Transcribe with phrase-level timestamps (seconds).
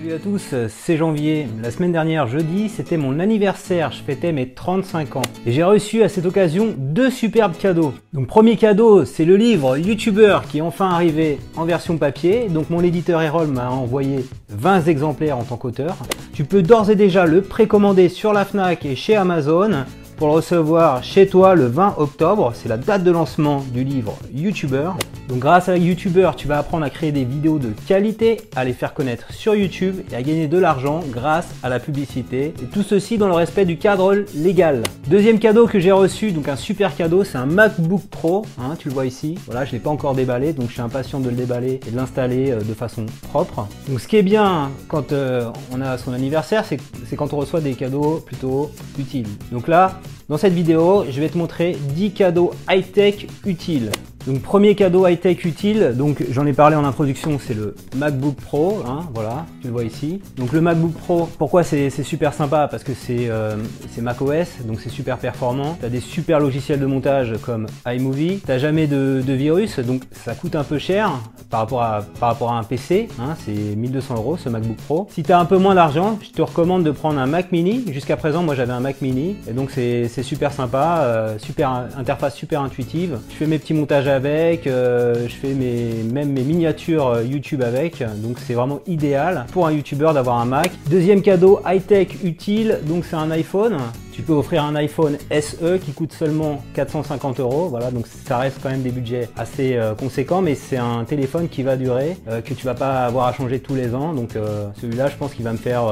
[0.00, 1.46] Salut à tous, c'est Janvier.
[1.62, 5.22] La semaine dernière, jeudi, c'était mon anniversaire, je fêtais mes 35 ans.
[5.44, 7.92] Et j'ai reçu à cette occasion deux superbes cadeaux.
[8.14, 12.48] Donc premier cadeau, c'est le livre YouTuber qui est enfin arrivé en version papier.
[12.48, 15.98] Donc mon éditeur Erol m'a envoyé 20 exemplaires en tant qu'auteur.
[16.32, 19.84] Tu peux d'ores et déjà le précommander sur la FNAC et chez Amazon
[20.20, 22.52] pour le recevoir chez toi le 20 octobre.
[22.54, 24.90] C'est la date de lancement du livre YouTuber.
[25.30, 28.74] Donc grâce à YouTuber, tu vas apprendre à créer des vidéos de qualité, à les
[28.74, 32.52] faire connaître sur YouTube et à gagner de l'argent grâce à la publicité.
[32.62, 34.82] Et tout ceci dans le respect du cadre légal.
[35.06, 38.44] Deuxième cadeau que j'ai reçu, donc un super cadeau, c'est un MacBook Pro.
[38.58, 39.38] Hein, tu le vois ici.
[39.46, 41.90] Voilà, je ne l'ai pas encore déballé, donc je suis impatient de le déballer et
[41.92, 43.68] de l'installer euh, de façon propre.
[43.88, 46.78] Donc ce qui est bien quand euh, on a son anniversaire, c'est
[47.16, 49.28] quand on reçoit des cadeaux plutôt utiles.
[49.52, 53.90] Donc là, dans cette vidéo, je vais te montrer 10 cadeaux high-tech utiles.
[54.26, 58.82] Donc premier cadeau high-tech utile, donc j'en ai parlé en introduction, c'est le MacBook Pro,
[58.86, 60.20] hein, voilà, tu le vois ici.
[60.36, 62.68] Donc le MacBook Pro, pourquoi c'est super sympa?
[62.70, 63.56] Parce que c'est euh,
[63.98, 65.76] macOS, donc c'est super performant.
[65.80, 70.34] Tu as des super logiciels de montage comme iMovie, tu jamais de, virus, donc ça
[70.34, 71.12] coûte un peu cher
[71.48, 75.08] par rapport à, par rapport à un PC, hein, c'est 1200 euros ce MacBook Pro.
[75.10, 77.84] Si tu as un peu moins d'argent, je te recommande de prendre un Mac Mini.
[77.90, 82.34] Jusqu'à présent, moi j'avais un Mac Mini, et donc c'est super sympa, euh, super interface
[82.34, 83.18] super intuitive.
[83.30, 87.62] Je fais mes petits montages avec, euh, je fais mes, même mes miniatures euh, YouTube
[87.62, 90.70] avec, donc c'est vraiment idéal pour un YouTuber d'avoir un Mac.
[90.90, 93.78] Deuxième cadeau high-tech utile, donc c'est un iPhone.
[94.20, 97.68] Tu peux offrir un iPhone SE qui coûte seulement 450 euros.
[97.68, 101.48] Voilà, donc ça reste quand même des budgets assez euh, conséquents, mais c'est un téléphone
[101.48, 104.12] qui va durer, euh, que tu vas pas avoir à changer tous les ans.
[104.12, 105.84] Donc euh, celui-là, je pense qu'il va me faire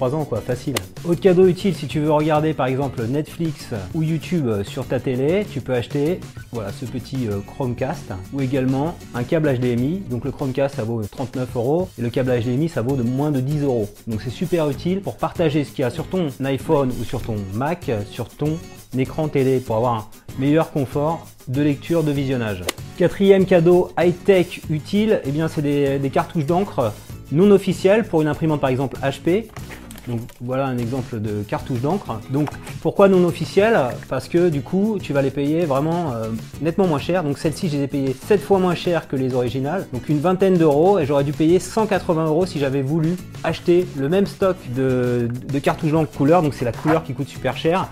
[0.00, 0.74] 2-3 ans, quoi, facile.
[1.04, 5.44] Autre cadeau utile, si tu veux regarder par exemple Netflix ou YouTube sur ta télé,
[5.52, 6.18] tu peux acheter
[6.52, 10.02] voilà ce petit Chromecast ou également un câble HDMI.
[10.08, 13.30] Donc le Chromecast ça vaut 39 euros et le câble HDMI ça vaut de moins
[13.30, 13.86] de 10 euros.
[14.06, 17.20] Donc c'est super utile pour partager ce qu'il y a sur ton iPhone ou sur
[17.20, 17.65] ton Mac
[18.10, 18.58] sur ton
[18.96, 20.06] écran télé pour avoir un
[20.38, 22.62] meilleur confort de lecture, de visionnage.
[22.96, 26.92] Quatrième cadeau high-tech utile, eh bien c'est des, cartouches d'encre
[27.32, 29.48] non officielles pour une imprimante par exemple HP.
[30.08, 32.20] Donc voilà un exemple de cartouche d'encre.
[32.30, 32.48] Donc
[32.80, 33.78] pourquoi non officielle?
[34.08, 36.28] Parce que du coup tu vas les payer vraiment euh,
[36.60, 37.24] nettement moins cher.
[37.24, 39.86] Donc celle-ci je les ai payées 7 fois moins cher que les originales.
[39.92, 44.08] Donc une vingtaine d'euros et j'aurais dû payer 180 euros si j'avais voulu acheter le
[44.08, 46.42] même stock de, de cartouches d'encre couleur.
[46.42, 47.88] Donc c'est la couleur qui coûte super cher.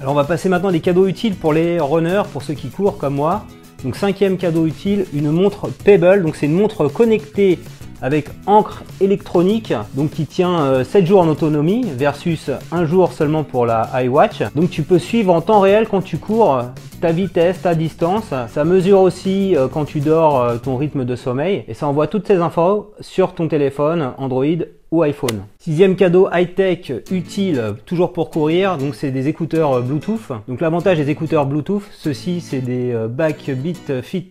[0.00, 2.98] Alors on va passer maintenant des cadeaux utiles pour les runners, pour ceux qui courent
[2.98, 3.46] comme moi.
[3.84, 6.22] Donc cinquième cadeau utile, une montre Pebble.
[6.22, 7.58] Donc c'est une montre connectée
[8.04, 13.44] avec encre électronique, donc qui tient 7 euh, jours en autonomie versus un jour seulement
[13.44, 14.42] pour la iWatch.
[14.54, 16.62] Donc tu peux suivre en temps réel quand tu cours
[17.00, 18.34] ta vitesse, ta distance.
[18.48, 22.06] Ça mesure aussi euh, quand tu dors euh, ton rythme de sommeil et ça envoie
[22.06, 24.44] toutes ces infos sur ton téléphone Android
[24.90, 25.44] ou iPhone.
[25.58, 30.30] Sixième cadeau high-tech utile, toujours pour courir, donc c'est des écouteurs Bluetooth.
[30.46, 34.30] Donc l'avantage des écouteurs Bluetooth, ceux-ci c'est des Backbeat Fit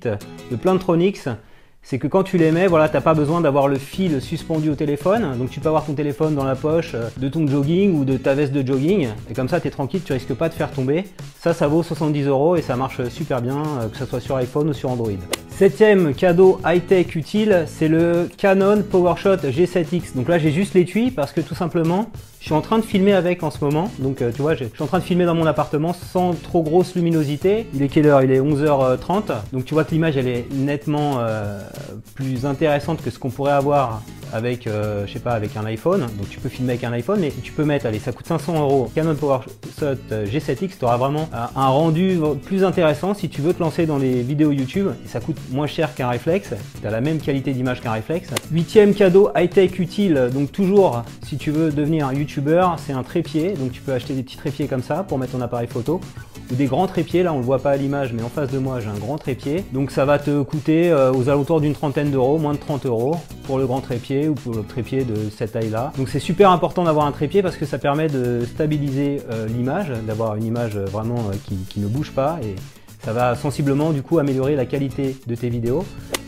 [0.51, 1.27] de Plantronics
[1.83, 4.75] c'est que quand tu les mets, voilà, t'as pas besoin d'avoir le fil suspendu au
[4.75, 5.37] téléphone.
[5.37, 8.15] Donc tu peux avoir ton téléphone dans la poche euh, de ton jogging ou de
[8.15, 9.09] ta veste de jogging.
[9.29, 11.03] Et comme ça, tu es tranquille, tu risques pas de faire tomber.
[11.41, 14.37] Ça, ça vaut 70 euros et ça marche super bien, euh, que ce soit sur
[14.37, 15.11] iPhone ou sur Android.
[15.55, 20.15] Septième cadeau high-tech utile, c'est le Canon PowerShot G7X.
[20.15, 22.09] Donc là, j'ai juste l'étui parce que tout simplement,
[22.43, 24.65] je suis en train de filmer avec en ce moment, donc euh, tu vois, je
[24.65, 27.67] suis en train de filmer dans mon appartement sans trop grosse luminosité.
[27.73, 28.21] Il est quelle heure?
[28.21, 31.61] Il est 11h30, donc tu vois que l'image elle est nettement euh,
[32.15, 34.01] plus intéressante que ce qu'on pourrait avoir
[34.33, 36.01] avec, euh, je sais pas, avec un iPhone.
[36.01, 38.61] Donc tu peux filmer avec un iPhone, mais tu peux mettre, allez, ça coûte 500
[38.61, 38.91] euros.
[38.93, 43.85] Canon PowerShot G7X, tu auras vraiment un rendu plus intéressant si tu veux te lancer
[43.85, 44.87] dans les vidéos YouTube.
[45.05, 46.53] Et ça coûte moins cher qu'un réflexe.
[46.81, 48.29] Tu as la même qualité d'image qu'un réflexe.
[48.51, 52.43] Huitième cadeau high-tech utile, donc toujours si tu veux devenir un YouTube
[52.77, 53.53] c'est un trépied.
[53.53, 55.99] Donc tu peux acheter des petits trépieds comme ça pour mettre ton appareil photo.
[56.51, 58.59] Ou des grands trépieds, là on le voit pas à l'image, mais en face de
[58.59, 59.63] moi j'ai un grand trépied.
[59.71, 63.15] Donc ça va te coûter euh, aux alentours d'une trentaine d'euros, moins de 30 euros
[63.43, 65.93] pour le grand trépied ou pour le trépied de cette taille-là.
[65.97, 69.91] Donc c'est super important d'avoir un trépied parce que ça permet de stabiliser euh, l'image,
[70.05, 72.55] d'avoir une image vraiment euh, qui, qui ne bouge pas et
[73.03, 75.85] ça va sensiblement du coup améliorer la qualité de tes vidéos.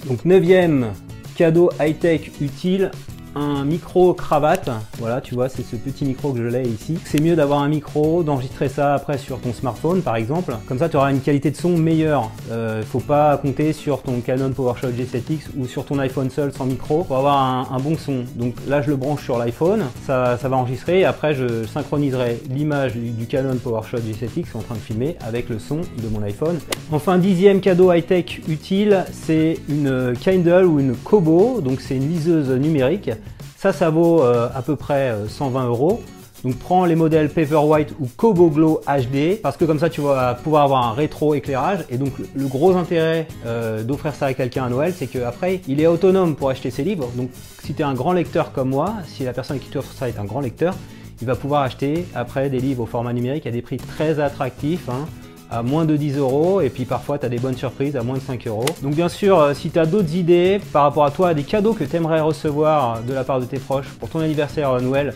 [0.08, 0.92] Donc neuvième
[1.36, 2.92] cadeau high-tech utile,
[3.36, 4.70] un micro cravate.
[4.98, 6.98] Voilà, tu vois, c'est ce petit micro que je l'ai ici.
[7.04, 10.56] C'est mieux d'avoir un micro, d'enregistrer ça après sur ton smartphone par exemple.
[10.68, 12.32] Comme ça, tu auras une qualité de son meilleure.
[12.52, 16.66] Euh, faut pas compter sur ton Canon PowerShot G7X ou sur ton iPhone seul sans
[16.66, 18.24] micro pour avoir un, bon son.
[18.36, 21.02] Donc là, je le branche sur l'iPhone, ça, va enregistrer.
[21.02, 25.60] Et après, je synchroniserai l'image du, Canon PowerShot G7X en train de filmer avec le
[25.60, 26.60] son de mon iPhone.
[26.92, 31.60] Enfin, dixième cadeau high-tech utile, c'est une Kindle ou une Kobo.
[31.60, 33.10] Donc c'est une liseuse numérique
[33.58, 36.02] Ça, ça vaut euh, à peu près 120 euros.
[36.44, 40.36] Donc prends les modèles Paperwhite ou Kobo Glow HD parce que comme ça tu vas
[40.36, 44.66] pouvoir avoir un rétro éclairage et donc le gros intérêt euh, d'offrir ça à quelqu'un
[44.66, 47.32] à Noël c'est qu'après il est autonome pour acheter ses livres donc
[47.66, 50.20] si tu es un grand lecteur comme moi, si la personne qui t'offre ça est
[50.20, 50.76] un grand lecteur,
[51.20, 54.88] il va pouvoir acheter après des livres au format numérique à des prix très attractifs.
[54.88, 55.08] Hein,
[55.50, 58.16] à moins de 10 euros et puis parfois tu as des bonnes surprises à moins
[58.16, 58.66] de 5 euros.
[58.82, 61.74] Donc bien sûr, euh, si tu as d'autres idées par rapport à toi, des cadeaux
[61.74, 65.14] que tu aimerais recevoir de la part de tes proches pour ton anniversaire à Noël,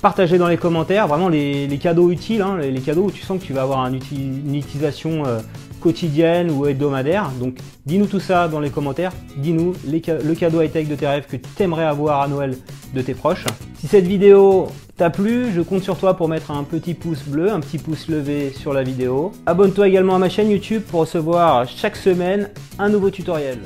[0.00, 3.44] partagez dans les commentaires vraiment les, cadeaux utiles, hein, les, cadeaux où tu sens que
[3.44, 5.40] tu vas avoir une utilisation euh,
[5.80, 7.30] quotidienne ou hebdomadaire.
[7.40, 11.36] Donc dis-nous tout ça dans les commentaires, dis-nous le cadeau high-tech de tes rêves que
[11.36, 12.56] tu aimerais avoir à Noël
[12.94, 13.44] de tes proches.
[13.78, 17.50] Si cette vidéo t'a plu, je compte sur toi pour mettre un petit pouce bleu,
[17.50, 19.32] un petit pouce levé sur la vidéo.
[19.46, 23.58] Abonne-toi également à ma chaîne YouTube pour recevoir chaque semaine un nouveau tutoriel.